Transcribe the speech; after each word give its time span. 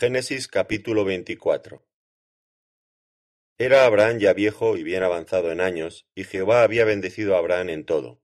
Génesis 0.00 0.48
capítulo 0.48 1.04
24 1.04 1.86
Era 3.58 3.84
Abraham 3.84 4.18
ya 4.18 4.32
viejo 4.32 4.78
y 4.78 4.82
bien 4.82 5.02
avanzado 5.02 5.52
en 5.52 5.60
años, 5.60 6.06
y 6.14 6.24
Jehová 6.24 6.62
había 6.62 6.86
bendecido 6.86 7.34
a 7.34 7.38
Abraham 7.38 7.68
en 7.68 7.84
todo. 7.84 8.22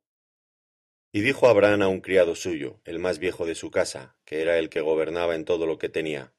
Y 1.12 1.20
dijo 1.20 1.48
Abraham 1.48 1.82
a 1.82 1.88
un 1.88 2.00
criado 2.00 2.34
suyo, 2.34 2.80
el 2.86 2.98
más 2.98 3.18
viejo 3.18 3.44
de 3.44 3.54
su 3.54 3.70
casa, 3.70 4.16
que 4.24 4.40
era 4.40 4.56
el 4.56 4.70
que 4.70 4.80
gobernaba 4.80 5.34
en 5.34 5.44
todo 5.44 5.66
lo 5.66 5.76
que 5.76 5.90
tenía, 5.90 6.32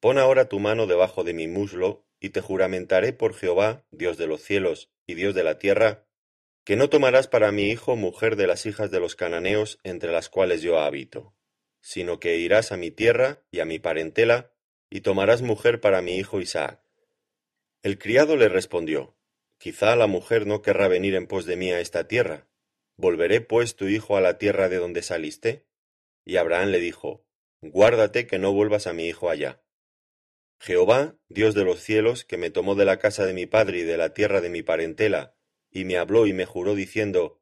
Pon 0.00 0.18
ahora 0.18 0.48
tu 0.48 0.58
mano 0.58 0.88
debajo 0.88 1.22
de 1.22 1.34
mi 1.34 1.46
muslo, 1.46 2.04
y 2.18 2.30
te 2.30 2.40
juramentaré 2.40 3.12
por 3.12 3.34
Jehová, 3.34 3.84
Dios 3.92 4.18
de 4.18 4.26
los 4.26 4.42
cielos 4.42 4.90
y 5.06 5.14
Dios 5.14 5.36
de 5.36 5.44
la 5.44 5.60
tierra, 5.60 6.04
que 6.64 6.74
no 6.74 6.90
tomarás 6.90 7.28
para 7.28 7.52
mi 7.52 7.70
hijo 7.70 7.94
mujer 7.94 8.34
de 8.34 8.48
las 8.48 8.66
hijas 8.66 8.90
de 8.90 8.98
los 8.98 9.14
cananeos 9.14 9.78
entre 9.84 10.10
las 10.10 10.28
cuales 10.28 10.62
yo 10.62 10.80
habito 10.80 11.37
sino 11.88 12.20
que 12.20 12.36
irás 12.36 12.70
a 12.70 12.76
mi 12.76 12.90
tierra 12.90 13.42
y 13.50 13.60
a 13.60 13.64
mi 13.64 13.78
parentela, 13.78 14.52
y 14.90 15.00
tomarás 15.00 15.40
mujer 15.40 15.80
para 15.80 16.02
mi 16.02 16.18
hijo 16.18 16.38
Isaac. 16.38 16.82
El 17.82 17.98
criado 17.98 18.36
le 18.36 18.50
respondió, 18.50 19.16
Quizá 19.56 19.96
la 19.96 20.06
mujer 20.06 20.46
no 20.46 20.60
querrá 20.60 20.86
venir 20.88 21.14
en 21.14 21.26
pos 21.26 21.46
de 21.46 21.56
mí 21.56 21.72
a 21.72 21.80
esta 21.80 22.06
tierra. 22.06 22.46
¿Volveré 22.98 23.40
pues 23.40 23.74
tu 23.74 23.88
hijo 23.88 24.18
a 24.18 24.20
la 24.20 24.36
tierra 24.36 24.68
de 24.68 24.76
donde 24.76 25.00
saliste? 25.00 25.64
Y 26.26 26.36
Abraham 26.36 26.68
le 26.68 26.80
dijo, 26.80 27.24
Guárdate 27.62 28.26
que 28.26 28.38
no 28.38 28.52
vuelvas 28.52 28.86
a 28.86 28.92
mi 28.92 29.06
hijo 29.06 29.30
allá. 29.30 29.62
Jehová, 30.60 31.16
Dios 31.30 31.54
de 31.54 31.64
los 31.64 31.80
cielos, 31.80 32.26
que 32.26 32.36
me 32.36 32.50
tomó 32.50 32.74
de 32.74 32.84
la 32.84 32.98
casa 32.98 33.24
de 33.24 33.32
mi 33.32 33.46
padre 33.46 33.78
y 33.78 33.84
de 33.84 33.96
la 33.96 34.12
tierra 34.12 34.42
de 34.42 34.50
mi 34.50 34.62
parentela, 34.62 35.38
y 35.70 35.86
me 35.86 35.96
habló 35.96 36.26
y 36.26 36.34
me 36.34 36.44
juró 36.44 36.74
diciendo, 36.74 37.40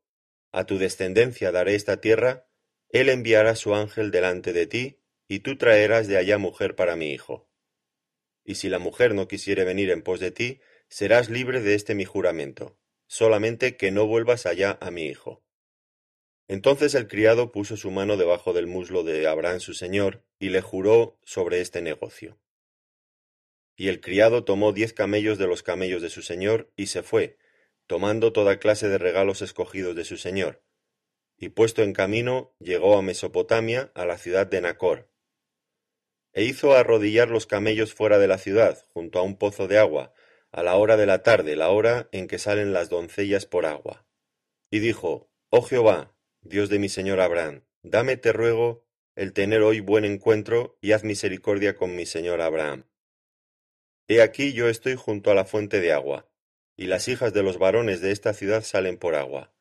A 0.52 0.66
tu 0.66 0.78
descendencia 0.78 1.50
daré 1.50 1.74
esta 1.74 2.00
tierra, 2.00 2.45
él 2.88 3.08
enviará 3.08 3.56
su 3.56 3.74
ángel 3.74 4.10
delante 4.10 4.52
de 4.52 4.66
ti, 4.66 5.00
y 5.28 5.40
tú 5.40 5.56
traerás 5.56 6.06
de 6.06 6.16
allá 6.16 6.38
mujer 6.38 6.76
para 6.76 6.96
mi 6.96 7.12
hijo. 7.12 7.48
Y 8.44 8.56
si 8.56 8.68
la 8.68 8.78
mujer 8.78 9.14
no 9.14 9.26
quisiere 9.26 9.64
venir 9.64 9.90
en 9.90 10.02
pos 10.02 10.20
de 10.20 10.30
ti, 10.30 10.60
serás 10.88 11.28
libre 11.28 11.60
de 11.60 11.74
este 11.74 11.94
mi 11.94 12.04
juramento, 12.04 12.78
solamente 13.06 13.76
que 13.76 13.90
no 13.90 14.06
vuelvas 14.06 14.46
allá 14.46 14.78
a 14.80 14.90
mi 14.90 15.06
hijo. 15.06 15.42
Entonces 16.48 16.94
el 16.94 17.08
criado 17.08 17.50
puso 17.50 17.76
su 17.76 17.90
mano 17.90 18.16
debajo 18.16 18.52
del 18.52 18.68
muslo 18.68 19.02
de 19.02 19.26
Abraham 19.26 19.58
su 19.58 19.74
señor, 19.74 20.24
y 20.38 20.50
le 20.50 20.60
juró 20.60 21.18
sobre 21.24 21.60
este 21.60 21.82
negocio. 21.82 22.38
Y 23.76 23.88
el 23.88 24.00
criado 24.00 24.44
tomó 24.44 24.72
diez 24.72 24.92
camellos 24.92 25.38
de 25.38 25.48
los 25.48 25.62
camellos 25.62 26.02
de 26.02 26.10
su 26.10 26.22
señor, 26.22 26.72
y 26.76 26.86
se 26.86 27.02
fue, 27.02 27.36
tomando 27.86 28.32
toda 28.32 28.58
clase 28.58 28.88
de 28.88 28.98
regalos 28.98 29.42
escogidos 29.42 29.96
de 29.96 30.04
su 30.04 30.16
señor, 30.16 30.62
y 31.38 31.50
puesto 31.50 31.82
en 31.82 31.92
camino 31.92 32.54
llegó 32.58 32.96
a 32.96 33.02
Mesopotamia, 33.02 33.90
a 33.94 34.06
la 34.06 34.18
ciudad 34.18 34.46
de 34.46 34.60
Nacor. 34.60 35.10
E 36.32 36.44
hizo 36.44 36.74
arrodillar 36.74 37.28
los 37.28 37.46
camellos 37.46 37.94
fuera 37.94 38.18
de 38.18 38.28
la 38.28 38.38
ciudad, 38.38 38.84
junto 38.92 39.18
a 39.18 39.22
un 39.22 39.36
pozo 39.36 39.68
de 39.68 39.78
agua, 39.78 40.12
a 40.50 40.62
la 40.62 40.76
hora 40.76 40.96
de 40.96 41.06
la 41.06 41.22
tarde, 41.22 41.56
la 41.56 41.70
hora 41.70 42.08
en 42.12 42.28
que 42.28 42.38
salen 42.38 42.72
las 42.72 42.88
doncellas 42.88 43.46
por 43.46 43.66
agua. 43.66 44.06
Y 44.70 44.78
dijo, 44.78 45.30
Oh 45.50 45.62
Jehová, 45.62 46.14
Dios 46.40 46.68
de 46.68 46.78
mi 46.78 46.88
señor 46.88 47.20
Abraham, 47.20 47.64
dame, 47.82 48.16
te 48.16 48.32
ruego, 48.32 48.84
el 49.14 49.32
tener 49.32 49.62
hoy 49.62 49.80
buen 49.80 50.04
encuentro, 50.04 50.78
y 50.80 50.92
haz 50.92 51.04
misericordia 51.04 51.76
con 51.76 51.96
mi 51.96 52.06
señor 52.06 52.40
Abraham. 52.40 52.86
He 54.08 54.22
aquí 54.22 54.52
yo 54.52 54.68
estoy 54.68 54.94
junto 54.94 55.30
a 55.30 55.34
la 55.34 55.44
fuente 55.44 55.80
de 55.80 55.92
agua, 55.92 56.28
y 56.76 56.86
las 56.86 57.08
hijas 57.08 57.32
de 57.32 57.42
los 57.42 57.58
varones 57.58 58.00
de 58.00 58.12
esta 58.12 58.34
ciudad 58.34 58.62
salen 58.62 58.98
por 58.98 59.14
agua 59.14 59.55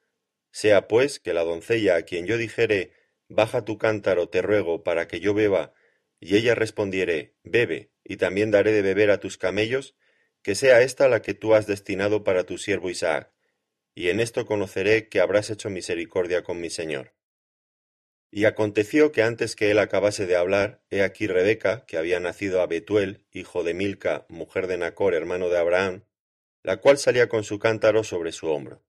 sea 0.55 0.87
pues 0.87 1.19
que 1.19 1.33
la 1.33 1.43
doncella 1.43 1.97
a 1.97 2.03
quien 2.03 2.27
yo 2.27 2.37
dijere 2.37 2.93
Baja 3.27 3.65
tu 3.65 3.77
cántaro, 3.77 4.29
te 4.29 4.41
ruego, 4.41 4.85
para 4.85 5.05
que 5.05 5.19
yo 5.19 5.33
beba, 5.33 5.73
y 6.21 6.37
ella 6.37 6.55
respondiere 6.55 7.35
Bebe, 7.43 7.91
y 8.05 8.15
también 8.15 8.51
daré 8.51 8.71
de 8.71 8.81
beber 8.81 9.11
a 9.11 9.19
tus 9.19 9.37
camellos, 9.37 9.97
que 10.41 10.55
sea 10.55 10.81
esta 10.81 11.09
la 11.09 11.21
que 11.21 11.33
tú 11.33 11.55
has 11.55 11.67
destinado 11.67 12.23
para 12.23 12.45
tu 12.45 12.57
siervo 12.57 12.89
Isaac, 12.89 13.33
y 13.95 14.07
en 14.07 14.21
esto 14.21 14.45
conoceré 14.45 15.09
que 15.09 15.19
habrás 15.19 15.49
hecho 15.49 15.69
misericordia 15.69 16.41
con 16.41 16.61
mi 16.61 16.69
señor. 16.69 17.15
Y 18.31 18.45
aconteció 18.45 19.11
que 19.11 19.23
antes 19.23 19.57
que 19.57 19.71
él 19.71 19.79
acabase 19.79 20.25
de 20.25 20.37
hablar, 20.37 20.81
he 20.89 21.01
aquí 21.01 21.27
Rebeca, 21.27 21.85
que 21.85 21.97
había 21.97 22.21
nacido 22.21 22.61
a 22.61 22.67
Betuel, 22.67 23.25
hijo 23.33 23.65
de 23.65 23.73
Milca, 23.73 24.25
mujer 24.29 24.67
de 24.67 24.77
Nacor, 24.77 25.15
hermano 25.15 25.49
de 25.49 25.57
Abraham, 25.57 26.05
la 26.63 26.77
cual 26.77 26.97
salía 26.97 27.27
con 27.27 27.43
su 27.43 27.59
cántaro 27.59 28.05
sobre 28.05 28.31
su 28.31 28.47
hombro 28.47 28.85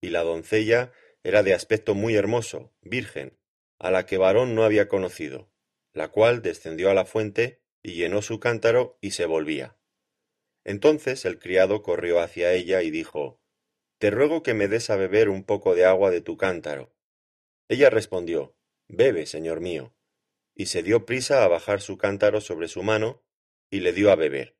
y 0.00 0.10
la 0.10 0.22
doncella 0.22 0.92
era 1.22 1.42
de 1.42 1.54
aspecto 1.54 1.94
muy 1.94 2.16
hermoso, 2.16 2.72
virgen, 2.80 3.38
a 3.78 3.90
la 3.90 4.06
que 4.06 4.18
varón 4.18 4.54
no 4.54 4.64
había 4.64 4.88
conocido, 4.88 5.50
la 5.92 6.08
cual 6.08 6.42
descendió 6.42 6.90
a 6.90 6.94
la 6.94 7.04
fuente 7.04 7.62
y 7.82 7.92
llenó 7.92 8.22
su 8.22 8.40
cántaro 8.40 8.98
y 9.00 9.12
se 9.12 9.26
volvía. 9.26 9.76
Entonces 10.64 11.24
el 11.24 11.38
criado 11.38 11.82
corrió 11.82 12.20
hacia 12.20 12.52
ella 12.52 12.82
y 12.82 12.90
dijo, 12.90 13.40
Te 13.98 14.10
ruego 14.10 14.42
que 14.42 14.54
me 14.54 14.68
des 14.68 14.90
a 14.90 14.96
beber 14.96 15.28
un 15.28 15.44
poco 15.44 15.74
de 15.74 15.84
agua 15.84 16.10
de 16.10 16.20
tu 16.20 16.36
cántaro. 16.36 16.94
Ella 17.68 17.90
respondió, 17.90 18.56
Bebe, 18.88 19.26
señor 19.26 19.60
mío, 19.60 19.94
y 20.54 20.66
se 20.66 20.82
dio 20.82 21.06
prisa 21.06 21.44
a 21.44 21.48
bajar 21.48 21.80
su 21.80 21.96
cántaro 21.96 22.40
sobre 22.40 22.68
su 22.68 22.82
mano, 22.82 23.22
y 23.70 23.80
le 23.80 23.92
dio 23.92 24.10
a 24.10 24.16
beber. 24.16 24.56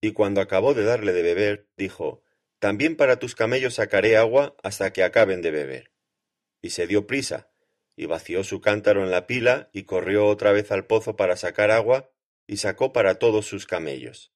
Y 0.00 0.12
cuando 0.12 0.40
acabó 0.40 0.74
de 0.74 0.84
darle 0.84 1.12
de 1.12 1.22
beber, 1.22 1.68
dijo, 1.76 2.22
también 2.58 2.96
para 2.96 3.18
tus 3.18 3.34
camellos 3.34 3.74
sacaré 3.74 4.16
agua 4.16 4.56
hasta 4.62 4.92
que 4.92 5.02
acaben 5.02 5.42
de 5.42 5.50
beber. 5.50 5.92
Y 6.62 6.70
se 6.70 6.86
dio 6.86 7.06
prisa, 7.06 7.50
y 7.96 8.06
vació 8.06 8.42
su 8.42 8.60
cántaro 8.60 9.04
en 9.04 9.10
la 9.10 9.26
pila, 9.26 9.70
y 9.72 9.84
corrió 9.84 10.26
otra 10.26 10.52
vez 10.52 10.70
al 10.72 10.86
pozo 10.86 11.16
para 11.16 11.36
sacar 11.36 11.70
agua, 11.70 12.10
y 12.46 12.58
sacó 12.58 12.92
para 12.92 13.18
todos 13.18 13.46
sus 13.46 13.66
camellos. 13.66 14.32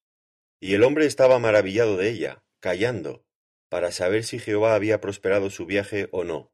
Y 0.61 0.75
el 0.75 0.85
hombre 0.85 1.07
estaba 1.07 1.39
maravillado 1.39 1.97
de 1.97 2.11
ella, 2.11 2.45
callando, 2.61 3.25
para 3.69 3.93
saber 3.93 4.25
si 4.25 4.39
Jehová 4.39 4.75
había 4.75 5.01
prosperado 5.01 5.51
su 5.51 5.67
viaje 5.67 6.09
o 6.11 6.25
no. 6.25 6.53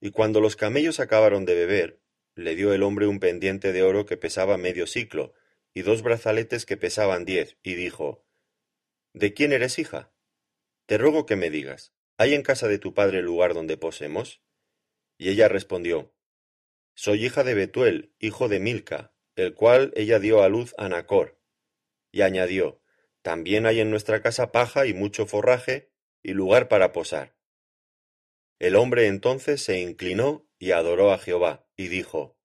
Y 0.00 0.10
cuando 0.10 0.40
los 0.40 0.56
camellos 0.56 1.00
acabaron 1.00 1.44
de 1.44 1.54
beber, 1.54 2.00
le 2.34 2.54
dio 2.54 2.74
el 2.74 2.82
hombre 2.82 3.06
un 3.06 3.18
pendiente 3.18 3.72
de 3.72 3.82
oro 3.82 4.04
que 4.04 4.16
pesaba 4.16 4.58
medio 4.58 4.86
ciclo, 4.86 5.32
y 5.72 5.82
dos 5.82 6.02
brazaletes 6.02 6.66
que 6.66 6.76
pesaban 6.76 7.24
diez, 7.24 7.56
y 7.62 7.74
dijo, 7.74 8.24
¿De 9.14 9.32
quién 9.32 9.52
eres 9.52 9.78
hija? 9.78 10.12
Te 10.86 10.98
ruego 10.98 11.26
que 11.26 11.34
me 11.34 11.50
digas, 11.50 11.92
¿hay 12.16 12.34
en 12.34 12.42
casa 12.42 12.68
de 12.68 12.78
tu 12.78 12.94
padre 12.94 13.20
lugar 13.20 13.54
donde 13.54 13.76
posemos? 13.76 14.40
Y 15.18 15.30
ella 15.30 15.48
respondió, 15.48 16.14
Soy 16.94 17.26
hija 17.26 17.42
de 17.42 17.54
Betuel, 17.54 18.14
hijo 18.20 18.48
de 18.48 18.60
Milca, 18.60 19.12
el 19.34 19.54
cual 19.54 19.92
ella 19.96 20.20
dio 20.20 20.42
a 20.42 20.48
luz 20.48 20.74
a 20.78 20.88
Nacor. 20.88 21.40
Y 22.12 22.22
añadió, 22.22 22.80
También 23.22 23.66
hay 23.66 23.80
en 23.80 23.90
nuestra 23.90 24.22
casa 24.22 24.52
paja 24.52 24.86
y 24.86 24.94
mucho 24.94 25.26
forraje, 25.26 25.90
y 26.22 26.32
lugar 26.32 26.68
para 26.68 26.92
posar. 26.92 27.36
El 28.60 28.76
hombre 28.76 29.08
entonces 29.08 29.62
se 29.62 29.80
inclinó 29.80 30.48
y 30.58 30.70
adoró 30.70 31.12
a 31.12 31.18
Jehová, 31.18 31.68
y 31.76 31.88
dijo, 31.88 32.38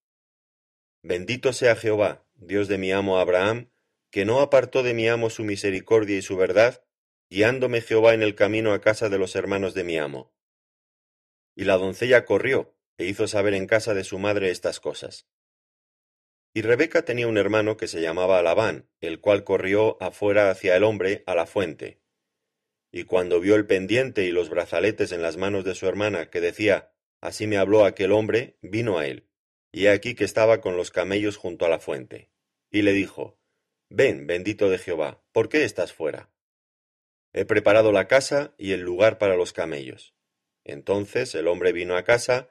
Bendito 1.03 1.53
sea 1.53 1.75
Jehová, 1.75 2.27
Dios 2.35 2.67
de 2.67 2.79
mi 2.79 2.91
amo 2.91 3.19
Abraham, 3.19 3.71
que 4.09 4.25
no 4.25 4.41
apartó 4.41 4.81
de 4.83 4.93
mi 4.93 5.07
amo 5.07 5.29
su 5.29 5.43
misericordia 5.43 6.17
y 6.17 6.21
su 6.21 6.35
verdad, 6.35 6.83
guiándome 7.31 7.79
Jehová 7.79 8.13
en 8.13 8.23
el 8.23 8.35
camino 8.35 8.73
a 8.73 8.81
casa 8.81 9.07
de 9.07 9.17
los 9.17 9.37
hermanos 9.37 9.73
de 9.73 9.85
mi 9.85 9.97
amo. 9.97 10.33
Y 11.55 11.63
la 11.63 11.77
doncella 11.77 12.25
corrió, 12.25 12.75
e 12.97 13.05
hizo 13.05 13.25
saber 13.25 13.53
en 13.53 13.67
casa 13.67 13.93
de 13.93 14.03
su 14.03 14.19
madre 14.19 14.51
estas 14.51 14.81
cosas. 14.81 15.29
Y 16.53 16.61
Rebeca 16.61 17.03
tenía 17.03 17.27
un 17.27 17.37
hermano 17.37 17.77
que 17.77 17.87
se 17.87 18.01
llamaba 18.01 18.41
Labán, 18.41 18.89
el 18.99 19.21
cual 19.21 19.45
corrió 19.45 19.97
afuera 20.03 20.51
hacia 20.51 20.75
el 20.75 20.83
hombre 20.83 21.23
a 21.25 21.33
la 21.33 21.45
fuente. 21.45 22.01
Y 22.91 23.05
cuando 23.05 23.39
vio 23.39 23.55
el 23.55 23.65
pendiente 23.65 24.25
y 24.25 24.31
los 24.31 24.49
brazaletes 24.49 25.13
en 25.13 25.21
las 25.21 25.37
manos 25.37 25.63
de 25.63 25.73
su 25.73 25.87
hermana, 25.87 26.29
que 26.29 26.41
decía, 26.41 26.91
Así 27.21 27.47
me 27.47 27.57
habló 27.57 27.85
aquel 27.85 28.11
hombre, 28.11 28.57
vino 28.61 28.97
a 28.97 29.07
él, 29.07 29.29
y 29.71 29.87
aquí 29.87 30.15
que 30.15 30.25
estaba 30.25 30.59
con 30.59 30.75
los 30.75 30.91
camellos 30.91 31.37
junto 31.37 31.65
a 31.65 31.69
la 31.69 31.79
fuente. 31.79 32.29
Y 32.69 32.81
le 32.81 32.91
dijo, 32.91 33.39
Ven, 33.89 34.27
bendito 34.27 34.69
de 34.69 34.79
Jehová, 34.79 35.23
¿por 35.31 35.47
qué 35.47 35.63
estás 35.63 35.93
fuera? 35.93 36.29
He 37.33 37.45
preparado 37.45 37.91
la 37.91 38.07
casa 38.07 38.53
y 38.57 38.73
el 38.73 38.81
lugar 38.81 39.17
para 39.17 39.35
los 39.35 39.53
camellos. 39.53 40.13
Entonces 40.63 41.33
el 41.35 41.47
hombre 41.47 41.71
vino 41.71 41.95
a 41.95 42.03
casa, 42.03 42.49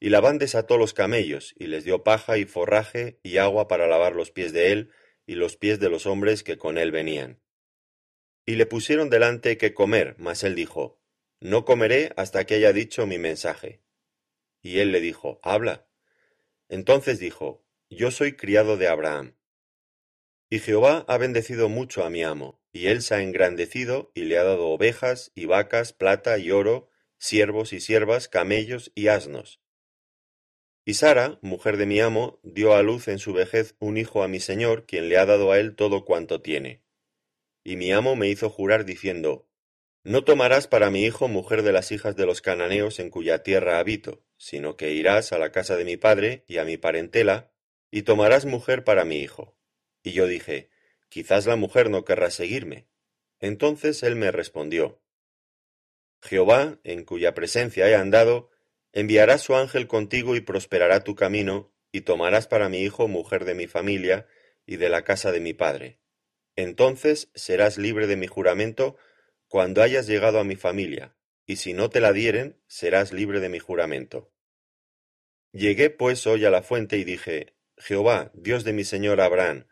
y 0.00 0.10
Labán 0.10 0.38
desató 0.38 0.78
los 0.78 0.94
camellos, 0.94 1.54
y 1.58 1.66
les 1.66 1.84
dio 1.84 2.04
paja 2.04 2.38
y 2.38 2.44
forraje 2.44 3.18
y 3.22 3.38
agua 3.38 3.68
para 3.68 3.86
lavar 3.86 4.14
los 4.14 4.30
pies 4.30 4.52
de 4.52 4.72
él 4.72 4.92
y 5.26 5.34
los 5.34 5.56
pies 5.56 5.80
de 5.80 5.90
los 5.90 6.06
hombres 6.06 6.42
que 6.42 6.56
con 6.56 6.78
él 6.78 6.92
venían. 6.92 7.40
Y 8.46 8.56
le 8.56 8.66
pusieron 8.66 9.10
delante 9.10 9.58
que 9.58 9.74
comer, 9.74 10.14
mas 10.18 10.42
él 10.44 10.54
dijo, 10.54 11.00
No 11.40 11.64
comeré 11.64 12.12
hasta 12.16 12.46
que 12.46 12.54
haya 12.54 12.72
dicho 12.72 13.06
mi 13.06 13.18
mensaje. 13.18 13.82
Y 14.62 14.78
él 14.78 14.92
le 14.92 15.00
dijo, 15.00 15.40
Habla. 15.42 15.86
Entonces 16.68 17.18
dijo, 17.18 17.66
Yo 17.90 18.10
soy 18.10 18.36
criado 18.36 18.76
de 18.76 18.88
Abraham. 18.88 19.36
Y 20.48 20.60
Jehová 20.60 21.04
ha 21.08 21.18
bendecido 21.18 21.68
mucho 21.68 22.04
a 22.04 22.10
mi 22.10 22.22
amo, 22.22 22.57
y 22.72 22.86
él 22.86 23.02
se 23.02 23.14
ha 23.14 23.22
engrandecido, 23.22 24.12
y 24.14 24.22
le 24.22 24.38
ha 24.38 24.44
dado 24.44 24.68
ovejas, 24.68 25.32
y 25.34 25.46
vacas, 25.46 25.92
plata 25.92 26.38
y 26.38 26.50
oro, 26.50 26.90
siervos 27.18 27.72
y 27.72 27.80
siervas, 27.80 28.28
camellos 28.28 28.92
y 28.94 29.08
asnos. 29.08 29.60
Y 30.84 30.94
Sara, 30.94 31.38
mujer 31.42 31.76
de 31.76 31.84
mi 31.84 32.00
amo, 32.00 32.40
dio 32.42 32.74
a 32.74 32.82
luz 32.82 33.08
en 33.08 33.18
su 33.18 33.34
vejez 33.34 33.74
un 33.78 33.98
hijo 33.98 34.22
a 34.22 34.28
mi 34.28 34.40
señor, 34.40 34.86
quien 34.86 35.08
le 35.08 35.18
ha 35.18 35.26
dado 35.26 35.52
a 35.52 35.58
él 35.58 35.76
todo 35.76 36.04
cuanto 36.06 36.40
tiene. 36.40 36.82
Y 37.62 37.76
mi 37.76 37.92
amo 37.92 38.16
me 38.16 38.28
hizo 38.28 38.48
jurar 38.48 38.86
diciendo, 38.86 39.50
No 40.02 40.24
tomarás 40.24 40.66
para 40.66 40.90
mi 40.90 41.04
hijo 41.04 41.28
mujer 41.28 41.62
de 41.62 41.72
las 41.72 41.92
hijas 41.92 42.16
de 42.16 42.24
los 42.24 42.40
cananeos 42.40 43.00
en 43.00 43.10
cuya 43.10 43.42
tierra 43.42 43.78
habito, 43.78 44.24
sino 44.38 44.78
que 44.78 44.92
irás 44.92 45.32
a 45.32 45.38
la 45.38 45.52
casa 45.52 45.76
de 45.76 45.84
mi 45.84 45.98
padre 45.98 46.44
y 46.48 46.56
a 46.56 46.64
mi 46.64 46.78
parentela, 46.78 47.52
y 47.90 48.02
tomarás 48.02 48.46
mujer 48.46 48.82
para 48.84 49.04
mi 49.04 49.18
hijo. 49.18 49.58
Y 50.02 50.12
yo 50.12 50.26
dije, 50.26 50.70
Quizás 51.08 51.46
la 51.46 51.56
mujer 51.56 51.90
no 51.90 52.04
querrá 52.04 52.30
seguirme. 52.30 52.86
Entonces 53.40 54.02
él 54.02 54.16
me 54.16 54.30
respondió, 54.30 55.00
Jehová, 56.20 56.78
en 56.82 57.04
cuya 57.04 57.34
presencia 57.34 57.88
he 57.88 57.94
andado, 57.94 58.50
enviará 58.92 59.38
su 59.38 59.54
ángel 59.54 59.86
contigo 59.86 60.34
y 60.34 60.40
prosperará 60.40 61.04
tu 61.04 61.14
camino, 61.14 61.72
y 61.92 62.02
tomarás 62.02 62.46
para 62.46 62.68
mi 62.68 62.82
hijo 62.82 63.08
mujer 63.08 63.44
de 63.44 63.54
mi 63.54 63.66
familia 63.66 64.26
y 64.66 64.76
de 64.76 64.88
la 64.88 65.02
casa 65.04 65.32
de 65.32 65.40
mi 65.40 65.54
padre. 65.54 66.00
Entonces 66.56 67.30
serás 67.34 67.78
libre 67.78 68.06
de 68.06 68.16
mi 68.16 68.26
juramento 68.26 68.96
cuando 69.46 69.82
hayas 69.82 70.06
llegado 70.06 70.38
a 70.40 70.44
mi 70.44 70.56
familia, 70.56 71.16
y 71.46 71.56
si 71.56 71.72
no 71.72 71.88
te 71.88 72.00
la 72.00 72.12
dieren, 72.12 72.60
serás 72.66 73.12
libre 73.12 73.40
de 73.40 73.48
mi 73.48 73.58
juramento. 73.58 74.30
Llegué 75.52 75.88
pues 75.88 76.26
hoy 76.26 76.44
a 76.44 76.50
la 76.50 76.62
fuente 76.62 76.98
y 76.98 77.04
dije, 77.04 77.54
Jehová, 77.78 78.30
Dios 78.34 78.64
de 78.64 78.74
mi 78.74 78.84
señor 78.84 79.20
Abraham, 79.20 79.66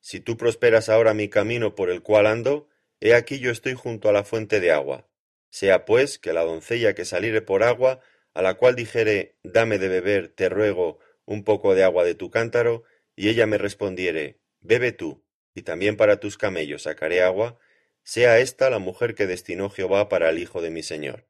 si 0.00 0.20
tú 0.20 0.36
prosperas 0.36 0.88
ahora 0.88 1.14
mi 1.14 1.28
camino 1.28 1.74
por 1.74 1.90
el 1.90 2.02
cual 2.02 2.26
ando, 2.26 2.68
he 3.00 3.14
aquí 3.14 3.38
yo 3.38 3.50
estoy 3.50 3.74
junto 3.74 4.08
a 4.08 4.12
la 4.12 4.24
fuente 4.24 4.60
de 4.60 4.72
agua. 4.72 5.08
Sea 5.50 5.84
pues 5.84 6.18
que 6.18 6.32
la 6.32 6.44
doncella 6.44 6.94
que 6.94 7.04
saliere 7.04 7.42
por 7.42 7.62
agua, 7.62 8.00
a 8.34 8.42
la 8.42 8.54
cual 8.54 8.76
dijere, 8.76 9.36
dame 9.42 9.78
de 9.78 9.88
beber, 9.88 10.28
te 10.28 10.48
ruego, 10.48 10.98
un 11.24 11.44
poco 11.44 11.74
de 11.74 11.84
agua 11.84 12.04
de 12.04 12.14
tu 12.14 12.30
cántaro, 12.30 12.84
y 13.16 13.28
ella 13.28 13.46
me 13.46 13.58
respondiere, 13.58 14.40
bebe 14.60 14.92
tú, 14.92 15.24
y 15.54 15.62
también 15.62 15.96
para 15.96 16.20
tus 16.20 16.38
camellos 16.38 16.82
sacaré 16.82 17.22
agua, 17.22 17.58
sea 18.02 18.38
esta 18.38 18.70
la 18.70 18.78
mujer 18.78 19.14
que 19.14 19.26
destinó 19.26 19.68
Jehová 19.70 20.08
para 20.08 20.30
el 20.30 20.38
hijo 20.38 20.62
de 20.62 20.70
mi 20.70 20.82
señor. 20.82 21.26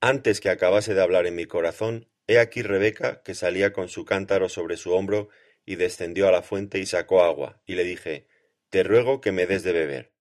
Antes 0.00 0.40
que 0.40 0.48
acabase 0.48 0.94
de 0.94 1.02
hablar 1.02 1.26
en 1.26 1.34
mi 1.34 1.46
corazón, 1.46 2.08
he 2.26 2.38
aquí 2.38 2.62
Rebeca, 2.62 3.22
que 3.22 3.34
salía 3.34 3.72
con 3.72 3.88
su 3.88 4.04
cántaro 4.04 4.48
sobre 4.48 4.76
su 4.76 4.92
hombro, 4.92 5.28
y 5.68 5.76
descendió 5.76 6.26
a 6.26 6.32
la 6.32 6.40
fuente 6.40 6.78
y 6.78 6.86
sacó 6.86 7.22
agua, 7.22 7.62
y 7.66 7.74
le 7.74 7.84
dije, 7.84 8.26
Te 8.70 8.84
ruego 8.84 9.20
que 9.20 9.32
me 9.32 9.46
des 9.46 9.62
de 9.64 9.74
beber. 9.74 10.14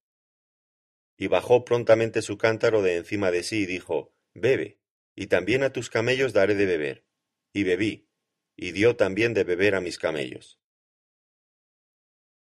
Y 1.16 1.28
bajó 1.28 1.64
prontamente 1.64 2.22
su 2.22 2.38
cántaro 2.38 2.82
de 2.82 2.98
encima 2.98 3.32
de 3.32 3.44
sí 3.44 3.60
y 3.62 3.66
dijo, 3.66 4.14
Bebe, 4.34 4.82
y 5.16 5.28
también 5.28 5.64
a 5.64 5.72
tus 5.72 5.90
camellos 5.90 6.34
daré 6.34 6.56
de 6.56 6.66
beber. 6.66 7.06
Y 7.54 7.64
bebí, 7.64 8.10
y 8.58 8.74
dio 8.74 8.98
también 8.98 9.34
de 9.34 9.46
beber 9.46 9.76
a 9.76 9.80
mis 9.80 9.98
camellos. 9.98 10.60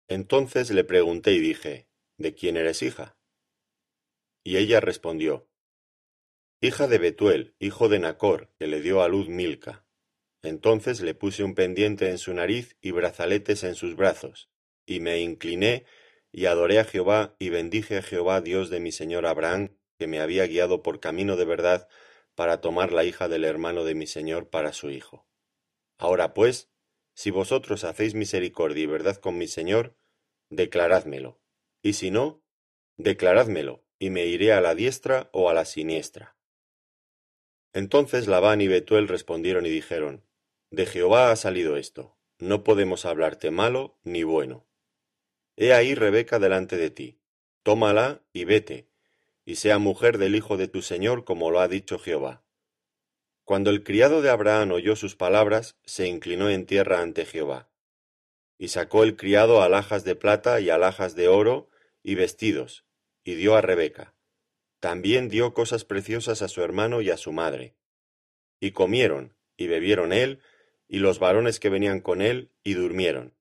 Entonces 0.10 0.69
le 0.71 0.83
pregunté 0.83 1.31
y 1.31 1.39
dije, 1.39 1.88
¿De 2.18 2.36
quién 2.36 2.57
eres 2.57 2.83
hija? 2.83 3.18
Y 4.44 4.57
ella 4.57 4.81
respondió, 4.81 5.50
Hija 6.60 6.88
de 6.88 6.98
Betuel, 6.98 7.56
hijo 7.60 7.88
de 7.88 8.00
Nacor, 8.00 8.51
que 8.60 8.68
le 8.68 8.81
dio 8.81 9.01
a 9.01 9.07
luz 9.07 9.30
Milca. 9.30 9.87
Entonces 10.44 11.01
le 11.01 11.13
puse 11.13 11.44
un 11.44 11.56
pendiente 11.56 12.10
en 12.10 12.18
su 12.18 12.34
nariz 12.34 12.78
y 12.81 12.92
brazaletes 12.92 13.63
en 13.63 13.75
sus 13.75 13.95
brazos, 13.95 14.50
y 14.86 15.00
me 15.00 15.19
incliné 15.19 15.86
y 16.31 16.45
adoré 16.45 16.80
a 16.80 16.86
Jehová 16.86 17.36
y 17.39 17.50
bendije 17.50 17.98
a 17.98 18.01
Jehová 18.01 18.42
Dios 18.42 18.69
de 18.69 18.80
mi 18.80 18.92
señor 18.92 19.25
Abraham, 19.25 19.78
que 19.98 20.07
me 20.07 20.19
había 20.19 20.45
guiado 20.45 20.84
por 20.84 21.00
camino 21.00 21.36
de 21.36 21.45
verdad 21.45 21.88
para 22.36 22.62
tomar 22.62 22.94
la 22.94 23.04
hija 23.04 23.28
del 23.28 23.45
hermano 23.45 23.84
de 23.84 23.95
mi 23.95 24.06
señor 24.06 24.50
para 24.50 24.74
su 24.74 24.92
hijo. 24.92 25.28
Ahora 25.98 26.34
pues, 26.36 26.69
si 27.16 27.31
vosotros 27.31 27.84
hacéis 27.84 28.13
misericordia 28.13 28.84
y 28.84 28.86
verdad 28.86 29.18
con 29.18 29.39
mi 29.39 29.48
señor, 29.48 29.98
declarádmelo, 30.50 31.42
y 31.81 31.94
si 31.94 32.12
no, 32.12 32.44
declarádmelo, 32.98 33.84
y 33.98 34.12
me 34.12 34.28
iré 34.28 34.54
a 34.54 34.62
la 34.62 34.75
diestra 34.75 35.30
o 35.34 35.50
a 35.50 35.56
la 35.56 35.66
siniestra. 35.66 36.38
Entonces 37.74 38.28
Labán 38.28 38.62
y 38.62 38.68
Betuel 38.68 39.07
respondieron 39.07 39.66
y 39.66 39.69
dijeron, 39.69 40.26
De 40.69 40.85
Jehová 40.85 41.31
ha 41.31 41.35
salido 41.35 41.77
esto, 41.77 42.17
no 42.39 42.63
podemos 42.63 43.05
hablarte 43.05 43.51
malo 43.51 43.97
ni 44.03 44.23
bueno. 44.23 44.67
He 45.55 45.73
ahí 45.73 45.95
Rebeca 45.95 46.39
delante 46.39 46.77
de 46.77 46.89
ti, 46.89 47.19
tómala 47.63 48.21
y 48.33 48.45
vete, 48.45 48.89
y 49.45 49.55
sea 49.55 49.79
mujer 49.79 50.17
del 50.17 50.35
hijo 50.35 50.57
de 50.57 50.67
tu 50.67 50.81
señor 50.81 51.23
como 51.23 51.51
lo 51.51 51.61
ha 51.61 51.67
dicho 51.67 51.97
Jehová. 51.97 52.43
Cuando 53.45 53.69
el 53.69 53.83
criado 53.83 54.21
de 54.21 54.29
Abraham 54.29 54.73
oyó 54.73 54.97
sus 54.97 55.15
palabras, 55.15 55.77
se 55.85 56.05
inclinó 56.07 56.49
en 56.49 56.65
tierra 56.65 57.01
ante 57.01 57.25
Jehová. 57.25 57.69
Y 58.57 58.67
sacó 58.67 59.03
el 59.03 59.15
criado 59.15 59.61
alhajas 59.61 60.03
de 60.03 60.15
plata 60.15 60.59
y 60.59 60.69
alhajas 60.69 61.15
de 61.15 61.29
oro 61.29 61.69
y 62.03 62.15
vestidos, 62.15 62.83
y 63.23 63.35
dio 63.35 63.55
a 63.55 63.61
Rebeca. 63.61 64.15
También 64.81 65.29
dio 65.29 65.53
cosas 65.53 65.85
preciosas 65.85 66.41
a 66.41 66.49
su 66.49 66.61
hermano 66.61 66.99
y 67.01 67.09
a 67.09 67.15
su 67.15 67.31
madre. 67.31 67.77
Y 68.59 68.71
comieron, 68.71 69.37
y 69.55 69.67
bebieron 69.67 70.11
él, 70.11 70.41
y 70.88 71.00
los 71.00 71.19
varones 71.19 71.60
que 71.60 71.69
venían 71.69 72.00
con 72.01 72.22
él, 72.22 72.51
y 72.63 72.74
durmieron. 72.74 73.36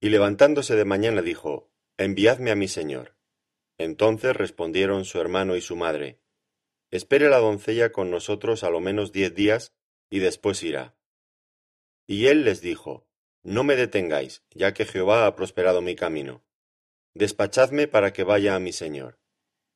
Y 0.00 0.10
levantándose 0.10 0.76
de 0.76 0.84
mañana 0.84 1.22
dijo, 1.22 1.70
Enviadme 1.96 2.50
a 2.50 2.54
mi 2.54 2.68
señor. 2.68 3.16
Entonces 3.78 4.36
respondieron 4.36 5.04
su 5.04 5.20
hermano 5.20 5.56
y 5.56 5.60
su 5.60 5.76
madre, 5.76 6.20
Espere 6.90 7.28
la 7.28 7.38
doncella 7.38 7.92
con 7.92 8.10
nosotros 8.10 8.64
a 8.64 8.70
lo 8.70 8.80
menos 8.80 9.12
diez 9.12 9.34
días, 9.34 9.74
y 10.10 10.20
después 10.20 10.62
irá. 10.62 10.96
Y 12.06 12.26
él 12.26 12.44
les 12.44 12.62
dijo, 12.62 13.06
No 13.42 13.64
me 13.64 13.76
detengáis, 13.76 14.42
ya 14.50 14.72
que 14.72 14.86
Jehová 14.86 15.26
ha 15.26 15.36
prosperado 15.36 15.82
mi 15.82 15.94
camino. 15.94 16.44
Despachadme 17.14 17.88
para 17.88 18.12
que 18.12 18.24
vaya 18.24 18.54
a 18.54 18.60
mi 18.60 18.72
señor. 18.72 19.18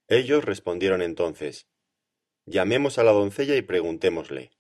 Ellos 0.08 0.44
respondieron 0.44 1.02
entonces, 1.02 1.68
Llamemos 2.46 2.98
a 2.98 3.04
la 3.04 3.12
doncella 3.12 3.56
y 3.56 3.62
preguntémosle. 3.62 4.50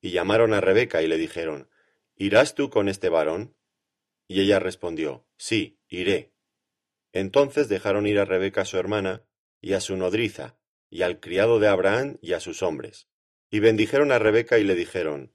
Y 0.00 0.10
llamaron 0.10 0.54
a 0.54 0.60
Rebeca 0.60 1.02
y 1.02 1.06
le 1.06 1.16
dijeron, 1.16 1.68
¿Irás 2.16 2.54
tú 2.54 2.70
con 2.70 2.88
este 2.88 3.08
varón? 3.08 3.56
Y 4.26 4.40
ella 4.40 4.58
respondió, 4.58 5.26
Sí, 5.36 5.80
iré. 5.88 6.32
Entonces 7.12 7.68
dejaron 7.68 8.06
ir 8.06 8.18
a 8.18 8.24
Rebeca 8.24 8.64
su 8.64 8.76
hermana, 8.76 9.24
y 9.60 9.72
a 9.72 9.80
su 9.80 9.96
nodriza, 9.96 10.58
y 10.90 11.02
al 11.02 11.20
criado 11.20 11.58
de 11.58 11.68
Abraham 11.68 12.18
y 12.20 12.32
a 12.32 12.40
sus 12.40 12.62
hombres. 12.62 13.08
Y 13.50 13.60
bendijeron 13.60 14.12
a 14.12 14.18
Rebeca 14.18 14.58
y 14.58 14.64
le 14.64 14.74
dijeron, 14.74 15.32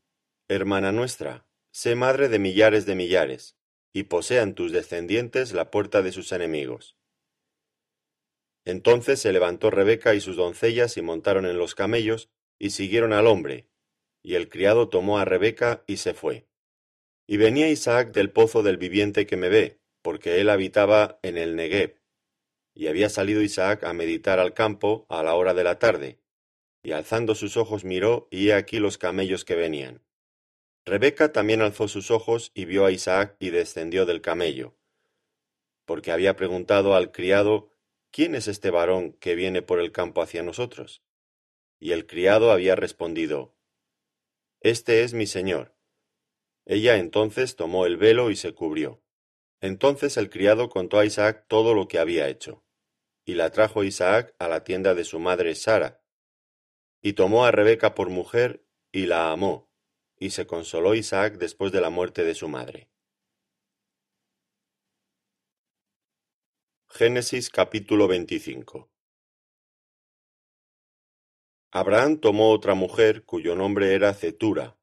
Hermana 0.47 0.91
nuestra, 0.91 1.47
sé 1.71 1.95
madre 1.95 2.29
de 2.29 2.39
millares 2.39 2.85
de 2.85 2.95
millares, 2.95 3.57
y 3.91 4.03
posean 4.03 4.55
tus 4.55 4.71
descendientes 4.71 5.53
la 5.53 5.71
puerta 5.71 6.01
de 6.01 6.11
sus 6.11 6.31
enemigos. 6.31 6.97
Entonces 8.65 9.19
se 9.19 9.33
levantó 9.33 9.71
Rebeca 9.71 10.15
y 10.15 10.21
sus 10.21 10.35
doncellas 10.35 10.97
y 10.97 11.01
montaron 11.01 11.45
en 11.45 11.57
los 11.57 11.75
camellos, 11.75 12.29
y 12.59 12.69
siguieron 12.69 13.13
al 13.13 13.27
hombre, 13.27 13.67
y 14.23 14.35
el 14.35 14.49
criado 14.49 14.89
tomó 14.89 15.19
a 15.19 15.25
Rebeca 15.25 15.83
y 15.85 15.97
se 15.97 16.13
fue. 16.13 16.47
Y 17.27 17.37
venía 17.37 17.69
Isaac 17.69 18.11
del 18.13 18.31
pozo 18.31 18.63
del 18.63 18.77
viviente 18.77 19.27
que 19.27 19.37
me 19.37 19.49
ve, 19.49 19.79
porque 20.01 20.39
él 20.39 20.49
habitaba 20.49 21.19
en 21.21 21.37
el 21.37 21.55
Negev. 21.55 22.01
Y 22.73 22.87
había 22.87 23.09
salido 23.09 23.41
Isaac 23.41 23.83
a 23.83 23.93
meditar 23.93 24.39
al 24.39 24.53
campo 24.53 25.05
a 25.09 25.21
la 25.21 25.35
hora 25.35 25.53
de 25.53 25.63
la 25.63 25.77
tarde. 25.77 26.19
Y 26.81 26.93
alzando 26.93 27.35
sus 27.35 27.55
ojos 27.57 27.85
miró, 27.85 28.27
y 28.31 28.49
he 28.49 28.53
aquí 28.53 28.79
los 28.79 28.97
camellos 28.97 29.45
que 29.45 29.55
venían. 29.55 30.01
Rebeca 30.85 31.31
también 31.31 31.61
alzó 31.61 31.87
sus 31.87 32.11
ojos 32.11 32.51
y 32.53 32.65
vio 32.65 32.85
a 32.85 32.91
Isaac 32.91 33.37
y 33.39 33.51
descendió 33.51 34.05
del 34.05 34.21
camello. 34.21 34.75
Porque 35.85 36.11
había 36.11 36.35
preguntado 36.35 36.95
al 36.95 37.11
criado, 37.11 37.69
¿quién 38.11 38.35
es 38.35 38.47
este 38.47 38.69
varón 38.69 39.13
que 39.13 39.35
viene 39.35 39.61
por 39.61 39.79
el 39.79 39.91
campo 39.91 40.21
hacia 40.21 40.43
nosotros? 40.43 41.01
Y 41.79 41.91
el 41.91 42.05
criado 42.05 42.51
había 42.51 42.75
respondido, 42.75 43.55
Este 44.63 45.03
es 45.03 45.13
mi 45.13 45.27
señor. 45.27 45.75
Ella 46.65 46.95
entonces 46.95 47.57
tomó 47.57 47.85
el 47.85 47.97
velo 47.97 48.31
y 48.31 48.37
se 48.37 48.53
cubrió. 48.53 49.03
Entonces 49.59 50.15
el 50.15 50.29
criado 50.29 50.69
contó 50.69 50.99
a 50.99 51.05
Isaac 51.05 51.47
todo 51.49 51.73
lo 51.73 51.89
que 51.89 51.99
había 51.99 52.29
hecho. 52.29 52.63
Y 53.25 53.33
la 53.33 53.51
trajo 53.51 53.83
Isaac 53.83 54.33
a 54.39 54.47
la 54.47 54.63
tienda 54.63 54.93
de 54.95 55.03
su 55.03 55.19
madre 55.19 55.53
Sara. 55.55 56.01
Y 57.01 57.11
tomó 57.11 57.43
a 57.43 57.51
Rebeca 57.51 57.93
por 57.93 58.09
mujer 58.09 58.65
y 58.93 59.05
la 59.05 59.33
amó. 59.33 59.69
Y 60.17 60.29
se 60.29 60.47
consoló 60.47 60.95
Isaac 60.95 61.33
después 61.37 61.73
de 61.73 61.81
la 61.81 61.89
muerte 61.89 62.23
de 62.23 62.33
su 62.33 62.47
madre. 62.47 62.89
Génesis 66.87 67.49
capítulo 67.49 68.07
25 68.07 68.92
Abraham 71.75 72.19
tomó 72.19 72.51
otra 72.51 72.75
mujer 72.75 73.25
cuyo 73.25 73.55
nombre 73.55 73.95
era 73.95 74.13
Cetura, 74.13 74.77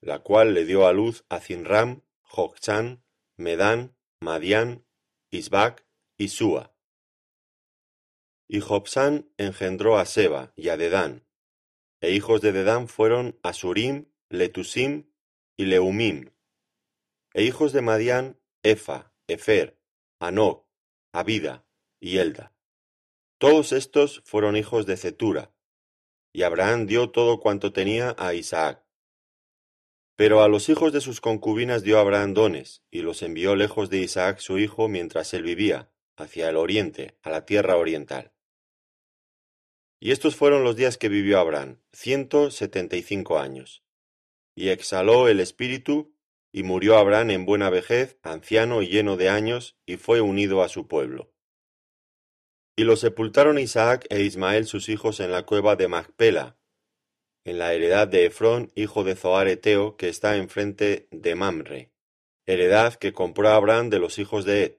la 0.00 0.20
cual 0.20 0.54
le 0.54 0.64
dio 0.64 0.86
a 0.86 0.92
luz 0.92 1.24
a 1.28 1.40
Zinram, 1.40 2.02
Jochán, 2.22 3.02
Medán, 3.36 3.96
Madián, 4.20 4.86
Isbac 5.32 5.84
y 6.16 6.28
Sua. 6.28 6.72
Y 8.46 8.60
Jobsán 8.60 9.28
engendró 9.36 9.98
a 9.98 10.06
Seba 10.06 10.52
y 10.54 10.68
a 10.68 10.76
Dedán, 10.76 11.26
e 12.00 12.12
hijos 12.12 12.40
de 12.40 12.52
Dedán 12.52 12.86
fueron 12.86 13.36
Asurim, 13.42 14.06
Letusim 14.28 15.10
y 15.56 15.64
Leumim. 15.64 16.30
E 17.34 17.42
hijos 17.42 17.72
de 17.72 17.82
Madián, 17.82 18.40
Efa, 18.62 19.12
Efer, 19.26 19.76
Anoc, 20.20 20.68
Abida 21.12 21.66
y 21.98 22.18
Elda. 22.18 22.54
Todos 23.38 23.72
estos 23.72 24.22
fueron 24.24 24.56
hijos 24.56 24.86
de 24.86 24.96
Cetura, 24.96 25.52
y 26.32 26.42
Abraham 26.42 26.86
dio 26.86 27.10
todo 27.10 27.40
cuanto 27.40 27.72
tenía 27.72 28.14
a 28.18 28.34
Isaac. 28.34 28.84
Pero 30.16 30.42
a 30.42 30.48
los 30.48 30.68
hijos 30.68 30.92
de 30.92 31.00
sus 31.00 31.20
concubinas 31.20 31.82
dio 31.82 31.98
Abraham 31.98 32.34
dones, 32.34 32.82
y 32.90 33.02
los 33.02 33.22
envió 33.22 33.54
lejos 33.54 33.88
de 33.88 33.98
Isaac 33.98 34.38
su 34.40 34.58
hijo 34.58 34.88
mientras 34.88 35.32
él 35.32 35.44
vivía, 35.44 35.92
hacia 36.16 36.48
el 36.48 36.56
oriente, 36.56 37.16
a 37.22 37.30
la 37.30 37.46
tierra 37.46 37.76
oriental. 37.76 38.32
Y 40.00 40.10
estos 40.10 40.36
fueron 40.36 40.64
los 40.64 40.76
días 40.76 40.98
que 40.98 41.08
vivió 41.08 41.38
Abraham, 41.38 41.80
ciento 41.92 42.50
setenta 42.50 42.96
y 42.96 43.02
cinco 43.02 43.38
años. 43.38 43.84
Y 44.54 44.70
exhaló 44.70 45.28
el 45.28 45.40
espíritu, 45.40 46.14
y 46.52 46.62
murió 46.62 46.98
Abraham 46.98 47.30
en 47.30 47.44
buena 47.44 47.70
vejez, 47.70 48.18
anciano 48.22 48.82
y 48.82 48.88
lleno 48.88 49.16
de 49.16 49.28
años, 49.28 49.76
y 49.86 49.96
fue 49.96 50.20
unido 50.20 50.62
a 50.62 50.68
su 50.68 50.88
pueblo. 50.88 51.32
Y 52.78 52.84
lo 52.84 52.94
sepultaron 52.94 53.58
Isaac 53.58 54.06
e 54.08 54.22
Ismael 54.22 54.64
sus 54.64 54.88
hijos 54.88 55.18
en 55.18 55.32
la 55.32 55.44
cueva 55.44 55.74
de 55.74 55.88
Macpela, 55.88 56.56
en 57.44 57.58
la 57.58 57.74
heredad 57.74 58.06
de 58.06 58.24
Efrón, 58.24 58.70
hijo 58.76 59.02
de 59.02 59.16
Zoar 59.16 59.48
Eteo, 59.48 59.96
que 59.96 60.08
está 60.08 60.36
enfrente 60.36 61.08
de 61.10 61.34
Mamre, 61.34 61.90
heredad 62.46 62.94
que 62.94 63.12
compró 63.12 63.48
Abraham 63.48 63.90
de 63.90 63.98
los 63.98 64.20
hijos 64.20 64.44
de 64.44 64.62
Ed. 64.62 64.76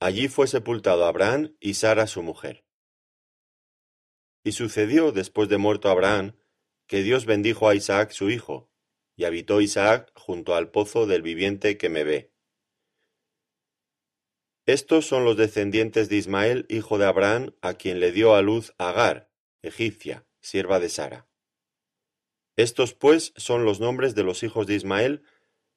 Allí 0.00 0.28
fue 0.28 0.48
sepultado 0.48 1.06
Abraham 1.06 1.56
y 1.60 1.72
Sara 1.72 2.06
su 2.06 2.22
mujer. 2.22 2.66
Y 4.44 4.52
sucedió 4.52 5.10
después 5.10 5.48
de 5.48 5.56
muerto 5.56 5.88
Abraham, 5.88 6.36
que 6.86 7.02
Dios 7.02 7.24
bendijo 7.24 7.70
a 7.70 7.74
Isaac 7.74 8.10
su 8.10 8.28
hijo, 8.28 8.70
y 9.16 9.24
habitó 9.24 9.62
Isaac 9.62 10.12
junto 10.14 10.56
al 10.56 10.70
pozo 10.70 11.06
del 11.06 11.22
viviente 11.22 11.78
que 11.78 11.88
me 11.88 12.04
ve. 12.04 12.29
Estos 14.66 15.06
son 15.06 15.24
los 15.24 15.36
descendientes 15.36 16.08
de 16.08 16.16
Ismael, 16.16 16.66
hijo 16.68 16.98
de 16.98 17.06
Abraham, 17.06 17.54
a 17.62 17.74
quien 17.74 17.98
le 18.00 18.12
dio 18.12 18.34
a 18.34 18.42
luz 18.42 18.74
Agar, 18.78 19.30
egipcia, 19.62 20.26
sierva 20.40 20.80
de 20.80 20.88
Sara. 20.88 21.28
Estos 22.56 22.94
pues 22.94 23.32
son 23.36 23.64
los 23.64 23.80
nombres 23.80 24.14
de 24.14 24.22
los 24.22 24.42
hijos 24.42 24.66
de 24.66 24.74
Ismael, 24.74 25.24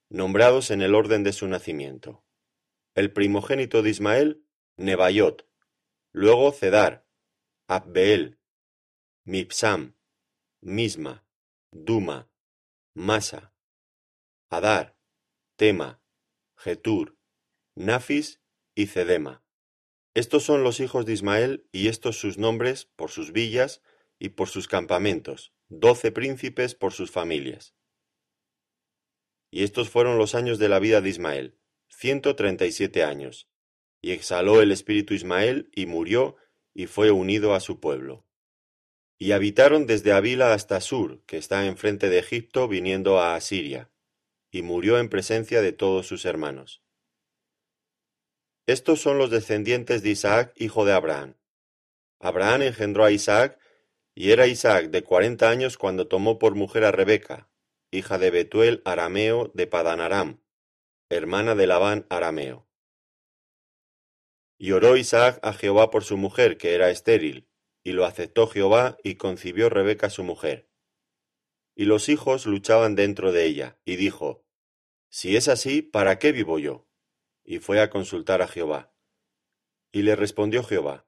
nombrados 0.09 0.69
en 0.69 0.81
el 0.81 0.95
orden 0.95 1.23
de 1.23 1.33
su 1.33 1.47
nacimiento. 1.47 2.23
El 2.93 3.11
primogénito 3.11 3.81
de 3.81 3.89
Ismael, 3.89 4.45
Nebaiot, 4.77 5.47
luego 6.11 6.51
Cedar, 6.51 7.07
Abbeel, 7.67 8.39
Mipsam, 9.23 9.95
Misma, 10.61 11.25
Duma, 11.71 12.29
Masa, 12.93 13.53
Adar, 14.49 14.95
Tema, 15.55 16.01
Getur, 16.57 17.17
Nafis 17.75 18.42
y 18.75 18.87
Cedema. 18.87 19.43
Estos 20.15 20.43
son 20.43 20.63
los 20.63 20.79
hijos 20.79 21.05
de 21.05 21.13
Ismael 21.13 21.67
y 21.71 21.87
estos 21.87 22.17
sus 22.17 22.37
nombres 22.37 22.85
por 22.85 23.09
sus 23.09 23.31
villas 23.31 23.81
y 24.19 24.29
por 24.29 24.47
sus 24.47 24.67
campamentos, 24.67 25.53
doce 25.69 26.11
príncipes 26.11 26.75
por 26.75 26.93
sus 26.93 27.09
familias. 27.09 27.73
Y 29.51 29.63
estos 29.63 29.89
fueron 29.89 30.17
los 30.17 30.35
años 30.35 30.59
de 30.59 30.69
la 30.69 30.79
vida 30.79 31.01
de 31.01 31.09
Ismael, 31.09 31.57
ciento 31.87 32.35
treinta 32.35 32.65
y 32.65 32.71
siete 32.71 33.03
años. 33.03 33.49
Y 34.01 34.11
exhaló 34.11 34.61
el 34.61 34.71
espíritu 34.71 35.13
Ismael 35.13 35.69
y 35.73 35.85
murió 35.85 36.35
y 36.73 36.87
fue 36.87 37.11
unido 37.11 37.53
a 37.53 37.59
su 37.59 37.79
pueblo. 37.79 38.25
Y 39.17 39.31
habitaron 39.31 39.85
desde 39.85 40.11
Avila 40.11 40.53
hasta 40.53 40.81
Sur, 40.81 41.23
que 41.25 41.37
está 41.37 41.65
enfrente 41.65 42.09
de 42.09 42.19
Egipto, 42.19 42.67
viniendo 42.67 43.19
a 43.19 43.35
Asiria, 43.35 43.89
y 44.51 44.61
murió 44.61 44.99
en 44.99 45.07
presencia 45.07 45.61
de 45.61 45.71
todos 45.71 46.07
sus 46.07 46.25
hermanos. 46.25 46.82
Estos 48.65 49.01
son 49.01 49.17
los 49.17 49.29
descendientes 49.29 50.03
de 50.03 50.11
Isaac, 50.11 50.53
hijo 50.55 50.85
de 50.85 50.93
Abraham. 50.93 51.35
Abraham 52.19 52.61
engendró 52.61 53.03
a 53.03 53.11
Isaac, 53.11 53.59
y 54.15 54.31
era 54.31 54.47
Isaac 54.47 54.85
de 54.85 55.03
cuarenta 55.03 55.49
años 55.49 55.77
cuando 55.77 56.07
tomó 56.07 56.39
por 56.39 56.55
mujer 56.55 56.85
a 56.85 56.91
Rebeca, 56.91 57.49
hija 57.91 58.17
de 58.17 58.31
Betuel 58.31 58.81
arameo 58.85 59.51
de 59.53 59.67
Padanaram, 59.67 60.41
hermana 61.09 61.55
de 61.55 61.67
Labán 61.67 62.05
arameo. 62.09 62.65
Y 64.57 64.71
oró 64.71 64.95
Isaac 64.95 65.39
a 65.41 65.51
Jehová 65.51 65.89
por 65.89 66.05
su 66.05 66.15
mujer, 66.15 66.57
que 66.57 66.73
era 66.73 66.89
estéril, 66.89 67.49
y 67.83 67.91
lo 67.91 68.05
aceptó 68.05 68.47
Jehová, 68.47 68.97
y 69.03 69.15
concibió 69.15 69.67
Rebeca 69.69 70.09
su 70.09 70.23
mujer. 70.23 70.69
Y 71.75 71.83
los 71.83 72.07
hijos 72.07 72.45
luchaban 72.45 72.95
dentro 72.95 73.33
de 73.33 73.45
ella, 73.45 73.77
y 73.83 73.97
dijo, 73.97 74.45
Si 75.09 75.35
es 75.35 75.49
así, 75.49 75.81
¿para 75.81 76.17
qué 76.17 76.31
vivo 76.31 76.59
yo? 76.59 76.87
Y 77.43 77.59
fue 77.59 77.81
a 77.81 77.89
consultar 77.89 78.41
a 78.41 78.47
Jehová. 78.47 78.93
Y 79.91 80.03
le 80.03 80.15
respondió 80.15 80.63
Jehová, 80.63 81.05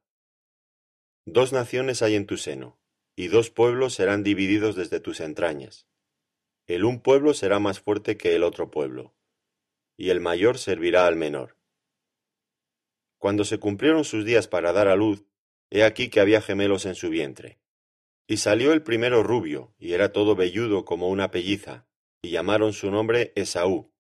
Dos 1.26 1.54
naciones 1.54 2.02
hay 2.02 2.16
en 2.16 2.28
tu 2.28 2.38
seno, 2.38 2.80
y 3.16 3.28
dos 3.28 3.50
pueblos 3.50 3.96
serán 3.96 4.24
divididos 4.24 4.76
desde 4.76 5.00
tus 5.00 5.20
entrañas. 5.20 5.88
El 6.68 6.86
un 6.86 7.02
pueblo 7.02 7.34
será 7.34 7.60
más 7.60 7.80
fuerte 7.80 8.18
que 8.18 8.36
el 8.36 8.44
otro 8.44 8.70
pueblo, 8.70 9.16
y 9.98 10.10
el 10.10 10.20
mayor 10.20 10.58
servirá 10.58 11.08
al 11.08 11.16
menor. 11.16 11.58
Cuando 13.18 13.44
se 13.44 13.58
cumplieron 13.58 14.04
sus 14.04 14.26
días 14.26 14.48
para 14.48 14.72
dar 14.72 14.88
a 14.88 14.96
luz, 14.96 15.26
He 15.72 15.84
aquí 15.84 16.10
que 16.10 16.20
había 16.20 16.42
gemelos 16.42 16.86
en 16.86 16.96
su 16.96 17.10
vientre. 17.10 17.60
Y 18.28 18.38
salió 18.38 18.72
el 18.72 18.84
primero 18.84 19.24
rubio, 19.24 19.74
y 19.78 19.94
era 19.94 20.12
todo 20.12 20.36
velludo 20.36 20.86
como 20.86 21.10
una 21.10 21.32
pelliza, 21.32 21.88
y 22.22 22.32
llamaron 22.32 22.74
su 22.74 22.92
nombre 22.92 23.34
Esaú. 23.36 23.92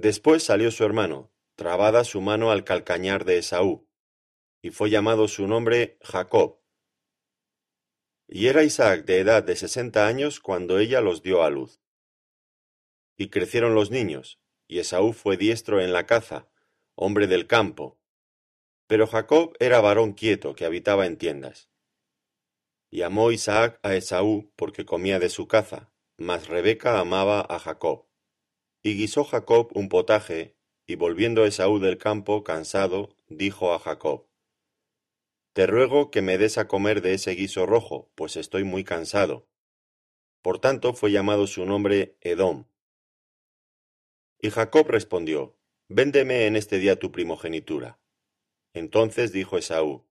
Después 0.00 0.42
salió 0.42 0.70
su 0.70 0.82
hermano, 0.84 1.30
trabada 1.56 2.04
su 2.04 2.22
mano 2.22 2.50
al 2.50 2.64
calcañar 2.64 3.26
de 3.26 3.36
Esaú, 3.36 3.86
y 4.62 4.70
fue 4.70 4.88
llamado 4.88 5.28
su 5.28 5.46
nombre 5.46 5.98
Jacob. 6.00 6.58
Y 8.26 8.46
era 8.46 8.62
Isaac 8.62 9.04
de 9.04 9.18
edad 9.18 9.42
de 9.42 9.56
sesenta 9.56 10.06
años 10.06 10.40
cuando 10.40 10.78
ella 10.78 11.02
los 11.02 11.22
dio 11.22 11.42
a 11.42 11.50
luz. 11.50 11.82
Y 13.18 13.28
crecieron 13.28 13.74
los 13.74 13.90
niños, 13.90 14.40
y 14.66 14.78
Esaú 14.78 15.12
fue 15.12 15.36
diestro 15.36 15.82
en 15.82 15.92
la 15.92 16.06
caza, 16.06 16.48
hombre 16.94 17.26
del 17.26 17.46
campo, 17.46 18.00
pero 18.86 19.06
Jacob 19.06 19.54
era 19.60 19.82
varón 19.82 20.14
quieto 20.14 20.54
que 20.54 20.64
habitaba 20.64 21.04
en 21.04 21.18
tiendas. 21.18 21.68
Y 22.88 23.02
amó 23.02 23.32
Isaac 23.32 23.78
a 23.82 23.94
Esaú 23.94 24.50
porque 24.56 24.86
comía 24.86 25.18
de 25.18 25.28
su 25.28 25.46
caza, 25.46 25.92
mas 26.16 26.48
Rebeca 26.48 26.98
amaba 26.98 27.42
a 27.46 27.58
Jacob. 27.58 28.09
Y 28.82 28.94
guisó 28.96 29.24
Jacob 29.24 29.70
un 29.74 29.88
potaje, 29.88 30.56
y 30.86 30.94
volviendo 30.94 31.44
Esaú 31.44 31.78
del 31.78 31.98
campo 31.98 32.42
cansado, 32.44 33.14
dijo 33.28 33.74
a 33.74 33.78
Jacob, 33.78 34.26
Te 35.52 35.66
ruego 35.66 36.10
que 36.10 36.22
me 36.22 36.38
des 36.38 36.56
a 36.56 36.66
comer 36.66 37.02
de 37.02 37.14
ese 37.14 37.32
guiso 37.32 37.66
rojo, 37.66 38.10
pues 38.14 38.36
estoy 38.36 38.64
muy 38.64 38.82
cansado. 38.82 39.48
Por 40.42 40.58
tanto 40.58 40.94
fue 40.94 41.12
llamado 41.12 41.46
su 41.46 41.66
nombre 41.66 42.16
Edom. 42.22 42.66
Y 44.40 44.50
Jacob 44.50 44.88
respondió, 44.88 45.58
Véndeme 45.88 46.46
en 46.46 46.56
este 46.56 46.78
día 46.78 46.98
tu 46.98 47.12
primogenitura. 47.12 48.00
Entonces 48.72 49.32
dijo 49.32 49.58
Esaú, 49.58 50.06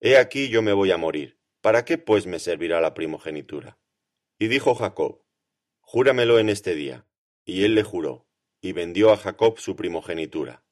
He 0.00 0.16
aquí 0.16 0.48
yo 0.48 0.62
me 0.62 0.72
voy 0.72 0.92
a 0.92 0.98
morir, 0.98 1.40
¿para 1.60 1.84
qué 1.84 1.98
pues 1.98 2.26
me 2.26 2.38
servirá 2.38 2.80
la 2.80 2.94
primogenitura? 2.94 3.78
Y 4.38 4.48
dijo 4.48 4.74
Jacob, 4.74 5.24
Júramelo 5.80 6.38
en 6.38 6.48
este 6.48 6.74
día. 6.74 7.06
Y 7.44 7.64
él 7.64 7.74
le 7.74 7.82
juró, 7.82 8.26
y 8.60 8.72
vendió 8.72 9.12
a 9.12 9.16
Jacob 9.16 9.58
su 9.58 9.76
primogenitura. 9.76 10.64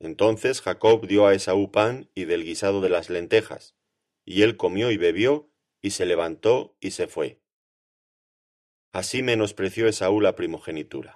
Entonces 0.00 0.60
Jacob 0.60 1.06
dio 1.06 1.26
a 1.26 1.34
Esaú 1.34 1.70
pan 1.70 2.10
y 2.14 2.24
del 2.24 2.44
guisado 2.44 2.80
de 2.80 2.88
las 2.88 3.10
lentejas, 3.10 3.76
y 4.24 4.42
él 4.42 4.56
comió 4.56 4.90
y 4.90 4.96
bebió, 4.96 5.50
y 5.80 5.90
se 5.90 6.06
levantó 6.06 6.76
y 6.80 6.92
se 6.92 7.06
fue. 7.06 7.42
Así 8.92 9.22
menospreció 9.22 9.86
Esaú 9.86 10.20
la 10.20 10.34
primogenitura. 10.34 11.12